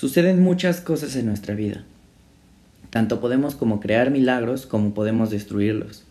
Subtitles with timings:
[0.00, 1.84] Suceden muchas cosas en nuestra vida.
[2.88, 6.04] Tanto podemos como crear milagros como podemos destruirlos.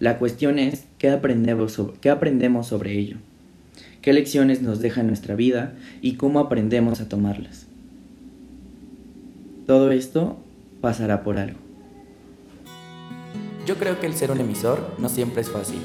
[0.00, 3.18] La cuestión es qué aprendemos sobre, qué aprendemos sobre ello,
[4.00, 7.68] qué lecciones nos deja nuestra vida y cómo aprendemos a tomarlas.
[9.68, 10.40] Todo esto
[10.80, 11.60] pasará por algo.
[13.68, 15.78] Yo creo que el ser un emisor no siempre es fácil.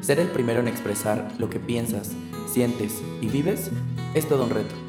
[0.00, 2.10] Ser el primero en expresar lo que piensas,
[2.52, 3.70] sientes y vives
[4.16, 4.83] es todo un reto.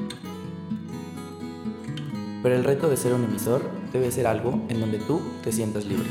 [2.46, 5.84] Pero el reto de ser un emisor debe ser algo en donde tú te sientas
[5.86, 6.06] libre.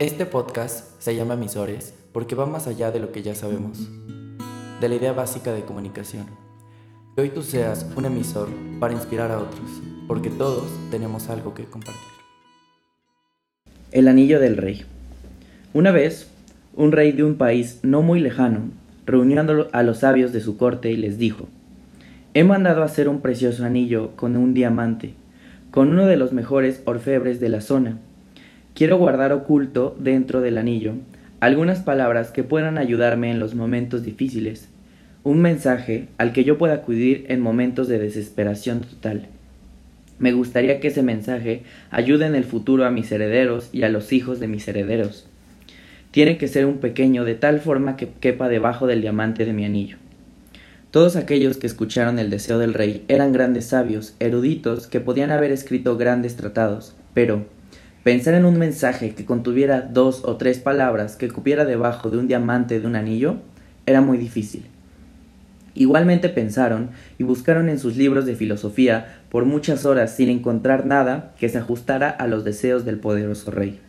[0.00, 3.88] Este podcast se llama Emisores porque va más allá de lo que ya sabemos,
[4.80, 6.26] de la idea básica de comunicación.
[7.14, 8.48] Que hoy tú seas un emisor
[8.80, 9.70] para inspirar a otros,
[10.08, 12.02] porque todos tenemos algo que compartir.
[13.92, 14.84] El anillo del rey.
[15.72, 16.32] Una vez,
[16.74, 18.62] un rey de un país no muy lejano
[19.06, 21.46] reunió a los sabios de su corte y les dijo,
[22.34, 25.12] He mandado hacer un precioso anillo con un diamante,
[25.70, 27.98] con uno de los mejores orfebres de la zona.
[28.74, 30.94] Quiero guardar oculto dentro del anillo
[31.40, 34.70] algunas palabras que puedan ayudarme en los momentos difíciles,
[35.24, 39.26] un mensaje al que yo pueda acudir en momentos de desesperación total.
[40.18, 44.10] Me gustaría que ese mensaje ayude en el futuro a mis herederos y a los
[44.10, 45.28] hijos de mis herederos.
[46.12, 49.66] Tiene que ser un pequeño de tal forma que quepa debajo del diamante de mi
[49.66, 49.98] anillo.
[50.92, 55.50] Todos aquellos que escucharon el deseo del rey eran grandes sabios, eruditos, que podían haber
[55.50, 57.46] escrito grandes tratados, pero
[58.04, 62.28] pensar en un mensaje que contuviera dos o tres palabras que cupiera debajo de un
[62.28, 63.36] diamante de un anillo
[63.86, 64.66] era muy difícil.
[65.74, 71.32] Igualmente pensaron y buscaron en sus libros de filosofía por muchas horas sin encontrar nada
[71.38, 73.80] que se ajustara a los deseos del poderoso rey.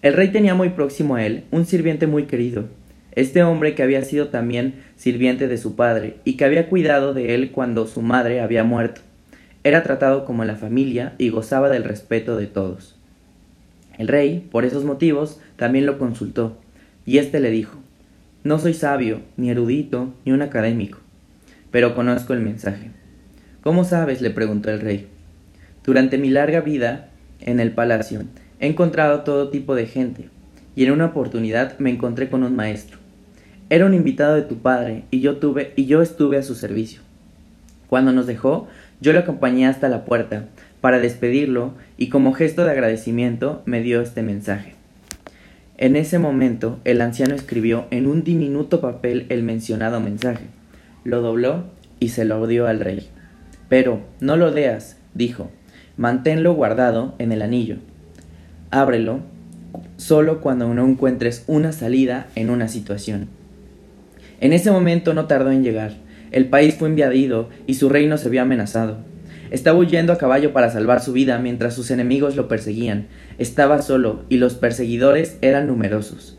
[0.00, 2.68] El rey tenía muy próximo a él un sirviente muy querido,
[3.12, 7.34] este hombre que había sido también sirviente de su padre y que había cuidado de
[7.34, 9.00] él cuando su madre había muerto.
[9.64, 12.96] Era tratado como la familia y gozaba del respeto de todos.
[13.98, 16.56] El rey, por esos motivos, también lo consultó,
[17.04, 17.76] y éste le dijo
[18.44, 20.98] No soy sabio, ni erudito, ni un académico,
[21.70, 22.90] pero conozco el mensaje.
[23.62, 24.22] ¿Cómo sabes?
[24.22, 25.06] le preguntó el rey.
[25.84, 27.10] Durante mi larga vida
[27.40, 28.22] en el palacio
[28.58, 30.30] he encontrado todo tipo de gente,
[30.74, 32.99] y en una oportunidad me encontré con un maestro.
[33.70, 37.02] Era un invitado de tu padre y yo tuve y yo estuve a su servicio.
[37.86, 38.66] Cuando nos dejó,
[39.00, 40.48] yo lo acompañé hasta la puerta
[40.80, 44.74] para despedirlo y como gesto de agradecimiento me dio este mensaje.
[45.78, 50.46] En ese momento el anciano escribió en un diminuto papel el mencionado mensaje,
[51.04, 51.66] lo dobló
[52.00, 53.08] y se lo dio al rey.
[53.68, 55.48] Pero no lo leas, dijo,
[55.96, 57.76] manténlo guardado en el anillo.
[58.72, 59.20] Ábrelo
[59.96, 63.39] solo cuando no encuentres una salida en una situación.
[64.40, 65.92] En ese momento no tardó en llegar.
[66.32, 68.98] El país fue invadido y su reino se vio amenazado.
[69.50, 73.06] Estaba huyendo a caballo para salvar su vida mientras sus enemigos lo perseguían.
[73.38, 76.38] Estaba solo y los perseguidores eran numerosos.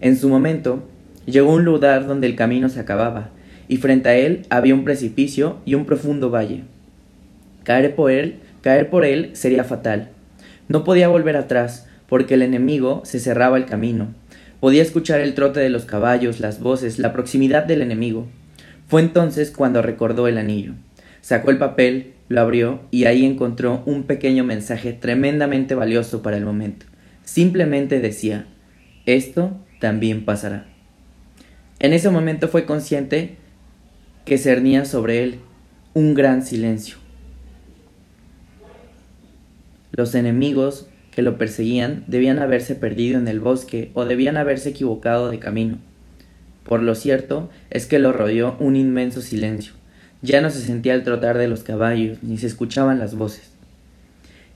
[0.00, 0.84] En su momento,
[1.26, 3.30] llegó a un lugar donde el camino se acababa,
[3.68, 6.62] y frente a él había un precipicio y un profundo valle.
[7.64, 10.10] Caer por él, caer por él sería fatal.
[10.68, 14.08] No podía volver atrás, porque el enemigo se cerraba el camino.
[14.60, 18.26] Podía escuchar el trote de los caballos, las voces, la proximidad del enemigo.
[18.88, 20.74] Fue entonces cuando recordó el anillo.
[21.20, 26.44] Sacó el papel, lo abrió y ahí encontró un pequeño mensaje tremendamente valioso para el
[26.44, 26.86] momento.
[27.24, 28.46] Simplemente decía,
[29.06, 30.66] esto también pasará.
[31.78, 33.36] En ese momento fue consciente
[34.24, 35.40] que cernía sobre él
[35.92, 36.96] un gran silencio.
[39.92, 45.30] Los enemigos que lo perseguían debían haberse perdido en el bosque o debían haberse equivocado
[45.30, 45.78] de camino.
[46.64, 49.74] Por lo cierto es que lo rodeó un inmenso silencio.
[50.22, 53.52] Ya no se sentía el trotar de los caballos, ni se escuchaban las voces.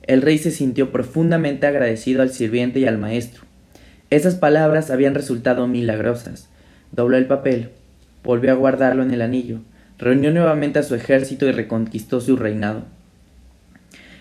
[0.03, 3.43] El rey se sintió profundamente agradecido al sirviente y al maestro.
[4.09, 6.49] Esas palabras habían resultado milagrosas.
[6.91, 7.69] Dobló el papel,
[8.23, 9.59] volvió a guardarlo en el anillo,
[9.99, 12.85] reunió nuevamente a su ejército y reconquistó su reinado.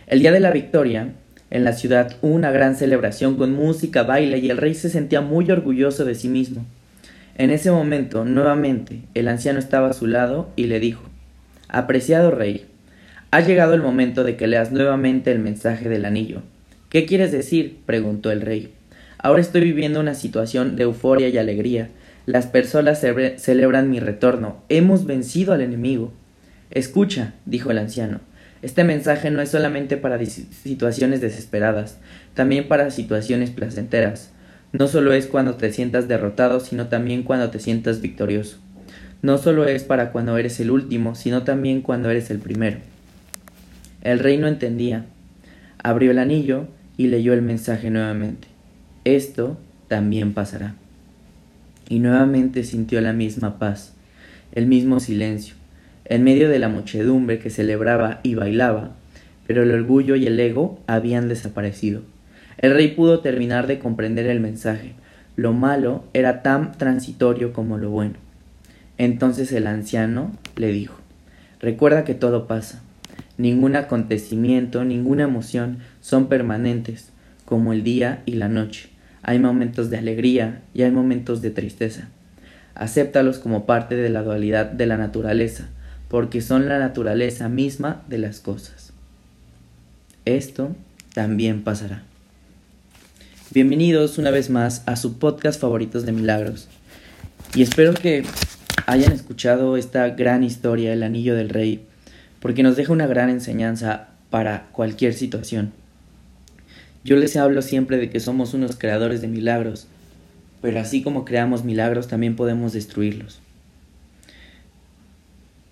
[0.06, 1.14] El día de la victoria,
[1.50, 5.50] en la ciudad una gran celebración con música, baile y el rey se sentía muy
[5.50, 6.64] orgulloso de sí mismo.
[7.36, 11.04] En ese momento, nuevamente, el anciano estaba a su lado y le dijo
[11.68, 12.66] Apreciado rey,
[13.30, 16.42] ha llegado el momento de que leas nuevamente el mensaje del anillo.
[16.88, 17.78] ¿Qué quieres decir?
[17.84, 18.72] preguntó el rey.
[19.18, 21.90] Ahora estoy viviendo una situación de euforia y alegría.
[22.24, 23.04] Las personas
[23.36, 24.62] celebran mi retorno.
[24.68, 26.12] Hemos vencido al enemigo.
[26.70, 28.20] Escucha, dijo el anciano.
[28.60, 31.98] Este mensaje no es solamente para situaciones desesperadas,
[32.34, 34.30] también para situaciones placenteras.
[34.72, 38.58] No solo es cuando te sientas derrotado, sino también cuando te sientas victorioso.
[39.22, 42.78] No solo es para cuando eres el último, sino también cuando eres el primero.
[44.02, 45.06] El rey no entendía.
[45.82, 46.66] Abrió el anillo
[46.96, 48.48] y leyó el mensaje nuevamente.
[49.04, 49.58] Esto
[49.88, 50.74] también pasará.
[51.88, 53.94] Y nuevamente sintió la misma paz,
[54.52, 55.54] el mismo silencio,
[56.08, 58.92] en medio de la muchedumbre que celebraba y bailaba,
[59.46, 62.02] pero el orgullo y el ego habían desaparecido.
[62.58, 64.92] El rey pudo terminar de comprender el mensaje.
[65.36, 68.14] Lo malo era tan transitorio como lo bueno.
[68.96, 70.98] Entonces el anciano le dijo,
[71.60, 72.82] Recuerda que todo pasa.
[73.36, 77.10] Ningún acontecimiento, ninguna emoción son permanentes,
[77.44, 78.90] como el día y la noche.
[79.22, 82.08] Hay momentos de alegría y hay momentos de tristeza.
[82.74, 85.68] Acéptalos como parte de la dualidad de la naturaleza,
[86.08, 88.92] porque son la naturaleza misma de las cosas.
[90.24, 90.74] Esto
[91.14, 92.02] también pasará.
[93.50, 96.68] Bienvenidos una vez más a su podcast favoritos de milagros.
[97.54, 98.24] Y espero que
[98.86, 101.84] hayan escuchado esta gran historia, El Anillo del Rey,
[102.40, 105.72] porque nos deja una gran enseñanza para cualquier situación.
[107.04, 109.86] Yo les hablo siempre de que somos unos creadores de milagros,
[110.60, 113.40] pero así como creamos milagros también podemos destruirlos.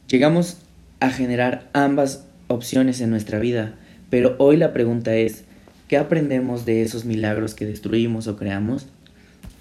[0.08, 0.58] Llegamos
[1.00, 3.74] a generar ambas opciones en nuestra vida,
[4.08, 5.44] pero hoy la pregunta es,
[5.88, 8.86] ¿qué aprendemos de esos milagros que destruimos o creamos?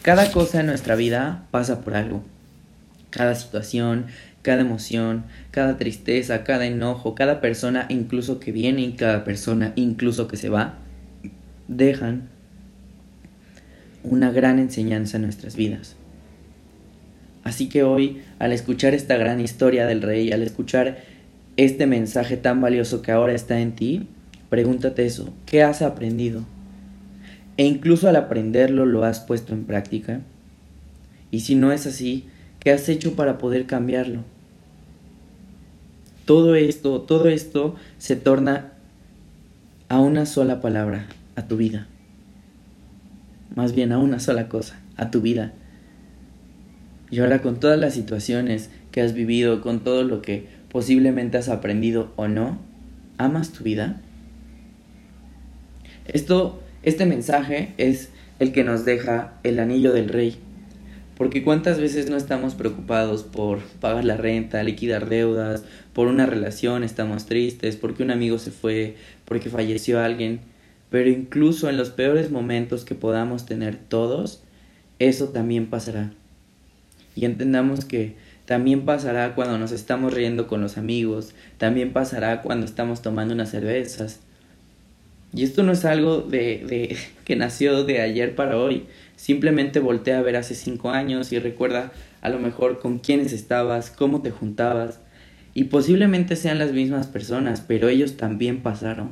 [0.04, 2.24] Cada cosa en nuestra vida pasa por algo.
[3.10, 4.06] Cada situación,
[4.44, 10.28] cada emoción, cada tristeza, cada enojo, cada persona incluso que viene y cada persona incluso
[10.28, 10.76] que se va,
[11.68, 12.30] dejan
[14.04, 15.96] una gran enseñanza en nuestras vidas.
[17.44, 20.98] Así que hoy, al escuchar esta gran historia del rey, al escuchar
[21.58, 24.08] este mensaje tan valioso que ahora está en ti,
[24.50, 26.44] pregúntate eso, ¿qué has aprendido?
[27.58, 30.22] E incluso al aprenderlo lo has puesto en práctica.
[31.32, 32.26] Y si no es así,
[32.60, 34.24] ¿qué has hecho para poder cambiarlo?
[36.26, 38.74] Todo esto, todo esto se torna
[39.88, 41.88] a una sola palabra, a tu vida.
[43.56, 45.54] Más bien a una sola cosa, a tu vida.
[47.12, 51.50] Y ahora con todas las situaciones que has vivido, con todo lo que posiblemente has
[51.50, 52.60] aprendido o no,
[53.18, 54.02] ¿amas tu vida?
[56.08, 58.10] Esto, este mensaje es
[58.40, 60.38] el que nos deja el anillo del rey.
[61.18, 65.64] Porque cuántas veces no estamos preocupados por pagar la renta, liquidar deudas,
[65.94, 70.42] por una relación estamos tristes, porque un amigo se fue, porque falleció alguien
[70.96, 74.44] pero incluso en los peores momentos que podamos tener todos,
[74.98, 76.14] eso también pasará.
[77.16, 78.16] Y entendamos que
[78.46, 83.50] también pasará cuando nos estamos riendo con los amigos, también pasará cuando estamos tomando unas
[83.50, 84.20] cervezas.
[85.34, 88.86] Y esto no es algo de, de que nació de ayer para hoy.
[89.16, 91.92] Simplemente voltea a ver hace cinco años y recuerda
[92.22, 95.00] a lo mejor con quiénes estabas, cómo te juntabas.
[95.54, 99.12] Y posiblemente sean las mismas personas, pero ellos también pasaron.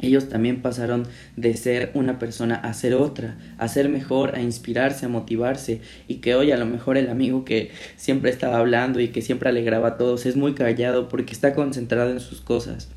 [0.00, 1.06] Ellos también pasaron
[1.36, 6.16] de ser una persona a ser otra, a ser mejor, a inspirarse, a motivarse y
[6.16, 9.88] que hoy a lo mejor el amigo que siempre estaba hablando y que siempre alegraba
[9.88, 12.88] a todos es muy callado porque está concentrado en sus cosas.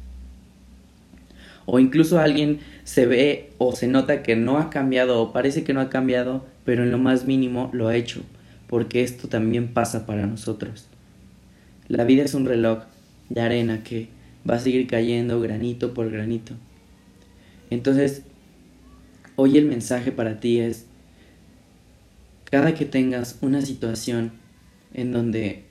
[1.66, 5.74] O incluso alguien se ve o se nota que no ha cambiado o parece que
[5.74, 8.22] no ha cambiado, pero en lo más mínimo lo ha hecho,
[8.68, 10.88] porque esto también pasa para nosotros.
[11.88, 12.84] La vida es un reloj
[13.30, 14.08] de arena que
[14.50, 16.54] va a seguir cayendo granito por granito.
[17.76, 18.22] Entonces,
[19.36, 20.86] hoy el mensaje para ti es,
[22.50, 24.32] cada que tengas una situación
[24.94, 25.66] en donde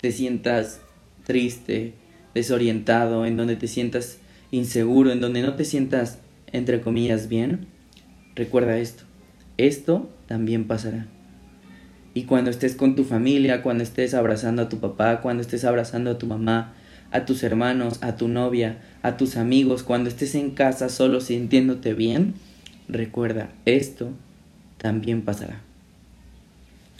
[0.00, 0.80] te sientas
[1.26, 1.92] triste,
[2.34, 4.16] desorientado, en donde te sientas
[4.50, 6.20] inseguro, en donde no te sientas,
[6.52, 7.66] entre comillas, bien,
[8.34, 9.04] recuerda esto,
[9.58, 11.06] esto también pasará.
[12.14, 16.12] Y cuando estés con tu familia, cuando estés abrazando a tu papá, cuando estés abrazando
[16.12, 16.72] a tu mamá,
[17.10, 21.94] a tus hermanos, a tu novia, a tus amigos, cuando estés en casa solo sintiéndote
[21.94, 22.34] bien,
[22.88, 24.10] recuerda, esto
[24.78, 25.60] también pasará.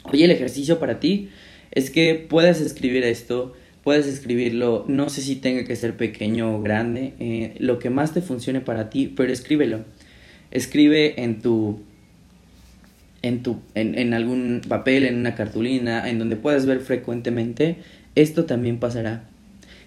[0.03, 1.29] Hoy el ejercicio para ti
[1.71, 3.53] es que puedas escribir esto,
[3.83, 8.13] puedes escribirlo, no sé si tenga que ser pequeño o grande, eh, lo que más
[8.13, 9.85] te funcione para ti, pero escríbelo.
[10.51, 11.79] Escribe en tu
[13.21, 17.77] en, tu, en algún papel, en una cartulina, en donde puedas ver frecuentemente,
[18.15, 19.30] esto también pasará.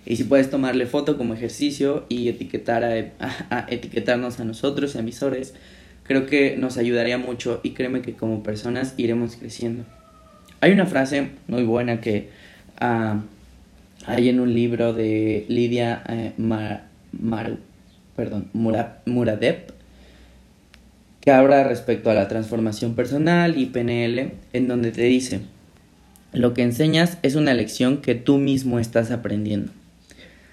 [0.07, 5.55] Y si puedes tomarle foto como ejercicio y etiquetar a, etiquetarnos a nosotros, emisores,
[6.03, 9.85] creo que nos ayudaría mucho y créeme que como personas iremos creciendo.
[10.61, 12.29] Hay una frase muy buena que
[12.81, 13.21] uh,
[14.07, 16.33] hay en un libro de Lidia eh,
[19.05, 19.71] Muradep
[21.21, 25.41] que habla respecto a la transformación personal y PNL, en donde te dice,
[26.35, 29.73] lo que enseñas es una lección que tú mismo estás aprendiendo.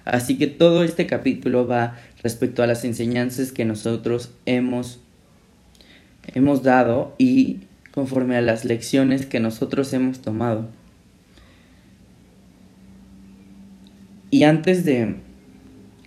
[0.05, 4.99] Así que todo este capítulo va respecto a las enseñanzas que nosotros hemos,
[6.33, 10.67] hemos dado y conforme a las lecciones que nosotros hemos tomado.
[14.31, 15.17] Y antes de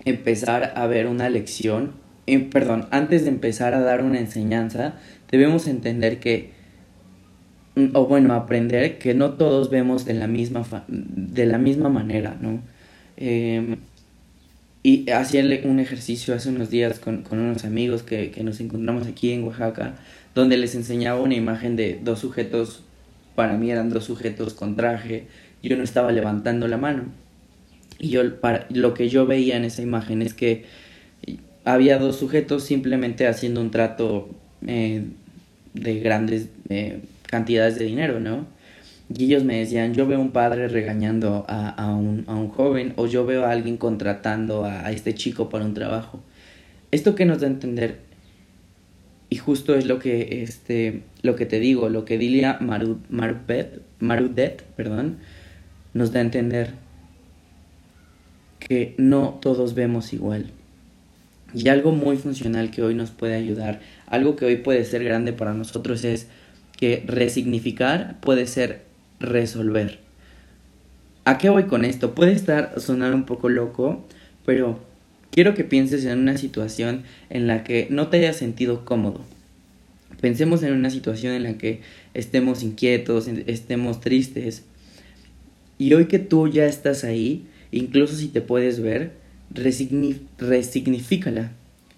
[0.04, 1.92] empezar a ver una lección,
[2.26, 4.94] eh, perdón, antes de empezar a dar una enseñanza,
[5.30, 6.52] debemos entender que,
[7.92, 12.60] o bueno, aprender que no todos vemos de la misma, de la misma manera, ¿no?
[13.16, 13.76] Em,
[14.82, 19.44] y hacía un ejercicio hace unos días con, unos amigos que, nos encontramos aquí en
[19.44, 19.94] Oaxaca,
[20.34, 22.82] donde les enseñaba una imagen de dos sujetos,
[23.34, 25.26] para mí eran dos sujetos con traje,
[25.62, 27.04] y uno estaba levantando la mano.
[27.98, 30.64] Y yo, para, lo que yo veía en esa imagen es que
[31.64, 34.28] había dos sujetos simplemente haciendo un trato
[34.66, 35.04] eh,
[35.72, 38.46] de grandes eh, cantidades de dinero, ¿no?
[39.12, 42.94] Y ellos me decían, yo veo un padre regañando a, a, un, a un, joven
[42.96, 46.22] o yo veo a alguien contratando a, este chico para un trabajo.
[46.90, 47.98] Esto que nos da a entender,
[49.28, 54.62] y justo es lo que, este, lo que te digo, lo que Dilia Marudet, Marudet
[54.76, 55.18] perdón,
[55.92, 56.72] nos da a entender
[58.58, 60.50] que no todos vemos igual.
[61.52, 65.32] Y algo muy funcional que hoy nos puede ayudar, algo que hoy puede ser grande
[65.32, 66.26] para nosotros es
[66.76, 69.98] que resignificar puede ser resolver.
[71.24, 72.14] ¿A qué voy con esto?
[72.14, 74.04] Puede estar sonar un poco loco,
[74.44, 74.78] pero
[75.30, 79.22] quiero que pienses en una situación en la que no te hayas sentido cómodo.
[80.20, 81.80] Pensemos en una situación en la que
[82.12, 84.64] estemos inquietos, estemos tristes.
[85.78, 89.12] Y hoy que tú ya estás ahí, incluso si te puedes ver,
[90.38, 91.52] resignifícala.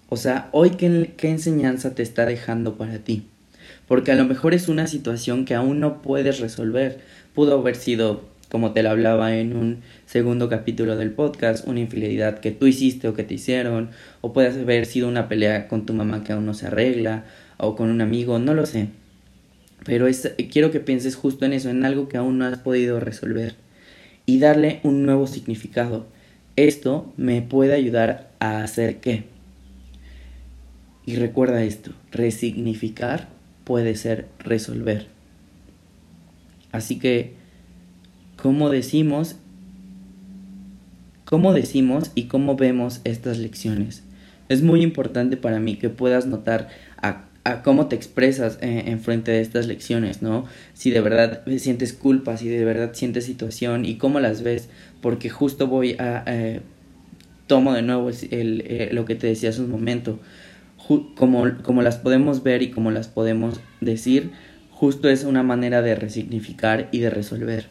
[0.09, 3.25] O sea, hoy qué, qué enseñanza te está dejando para ti.
[3.87, 6.99] Porque a lo mejor es una situación que aún no puedes resolver.
[7.33, 12.39] Pudo haber sido, como te lo hablaba en un segundo capítulo del podcast, una infidelidad
[12.39, 13.91] que tú hiciste o que te hicieron,
[14.21, 17.23] o puede haber sido una pelea con tu mamá que aún no se arregla,
[17.57, 18.89] o con un amigo, no lo sé.
[19.85, 20.07] Pero
[20.51, 23.55] quiero que pienses justo en eso, en algo que aún no has podido resolver
[24.25, 26.07] y darle un nuevo significado.
[26.57, 29.23] Esto me puede ayudar a hacer qué.
[31.05, 33.36] Y recuerda esto, resignificar
[33.67, 35.07] puede ser resolver.
[36.71, 37.33] Así que,
[38.37, 39.35] ¿cómo decimos?
[41.25, 44.03] ¿Cómo decimos y cómo vemos estas lecciones?
[44.47, 46.69] Es muy importante para mí que puedas notar
[47.01, 47.25] a
[47.63, 50.45] cómo te expresas eh, en frente de estas lecciones, ¿no?
[50.73, 54.69] Si de verdad sientes culpa, si de verdad sientes situación y cómo las ves,
[55.01, 56.23] porque justo voy a...
[56.25, 56.61] Eh,
[57.47, 60.19] tomo de nuevo eh, lo que te decía hace un momento,
[61.15, 64.31] como, como las podemos ver y como las podemos decir,
[64.71, 67.69] justo es una manera de resignificar y de resolver.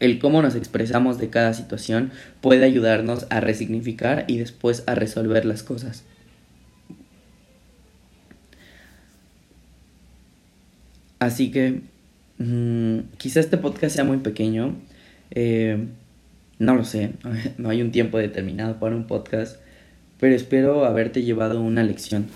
[0.00, 5.44] El cómo nos expresamos de cada situación puede ayudarnos a resignificar y después a resolver
[5.44, 6.04] las cosas.
[11.18, 11.80] Así que
[12.38, 14.76] mmm, quizá este podcast sea muy pequeño.
[15.30, 15.86] Eh,
[16.58, 17.12] no lo sé,
[17.58, 19.58] no hay un tiempo determinado para un podcast,
[20.24, 22.28] pero espero haberte llevado una lección.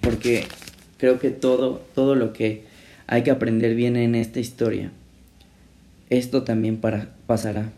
[0.00, 0.48] Porque
[0.96, 2.64] creo que todo, todo lo que
[3.06, 4.90] hay que aprender viene en esta historia.
[6.08, 7.70] Esto también para, pasará.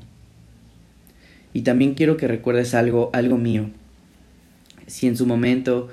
[1.52, 3.68] Y también quiero que recuerdes algo, algo mío.
[4.86, 5.90] Si en su momento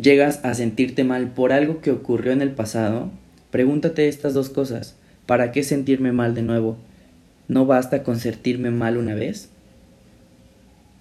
[0.00, 3.10] llegas a sentirte mal por algo que ocurrió en el pasado,
[3.50, 4.96] Pregúntate estas dos cosas.
[5.26, 6.78] ¿Para qué sentirme mal de nuevo?
[7.48, 9.50] ¿No basta con sentirme mal una vez?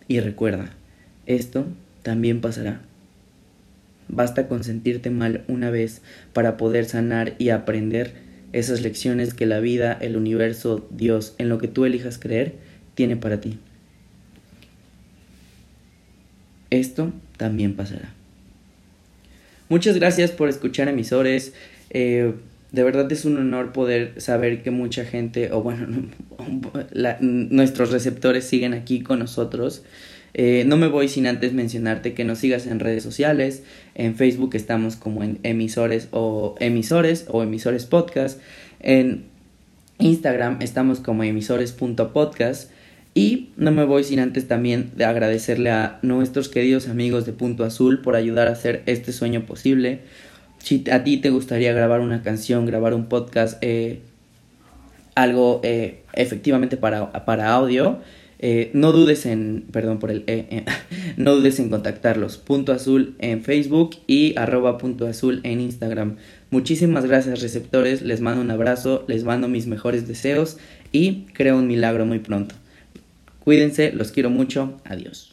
[0.09, 0.75] Y recuerda,
[1.35, 1.65] esto
[2.03, 2.81] también pasará.
[4.07, 6.01] Basta con sentirte mal una vez
[6.33, 8.13] para poder sanar y aprender
[8.53, 12.55] esas lecciones que la vida, el universo, Dios, en lo que tú elijas creer,
[12.95, 13.57] tiene para ti.
[16.69, 18.13] Esto también pasará.
[19.69, 21.53] Muchas gracias por escuchar emisores.
[21.89, 22.33] Eh,
[22.71, 25.87] de verdad es un honor poder saber que mucha gente, o bueno,
[27.21, 29.83] nuestros receptores siguen aquí con nosotros.
[30.33, 33.63] Eh, no me voy sin antes mencionarte que nos sigas en redes sociales.
[33.95, 38.39] En Facebook estamos como en emisores o emisores o emisores podcast.
[38.79, 39.25] En
[39.99, 42.71] Instagram estamos como emisores.podcast.
[43.13, 47.65] Y no me voy sin antes también de agradecerle a nuestros queridos amigos de Punto
[47.65, 49.99] Azul por ayudar a hacer este sueño posible
[50.63, 54.01] si a ti te gustaría grabar una canción, grabar un podcast, eh,
[55.15, 57.99] algo eh, efectivamente para, para audio,
[58.41, 60.25] eh, no dudes en, perdón por el,
[61.17, 62.37] no dudes en contactarlos.
[62.37, 66.17] Punto Azul en Facebook y arroba Punto Azul en Instagram.
[66.49, 70.57] Muchísimas gracias receptores, les mando un abrazo, les mando mis mejores deseos
[70.91, 72.55] y creo un milagro muy pronto.
[73.43, 74.79] Cuídense, los quiero mucho.
[74.85, 75.30] Adiós.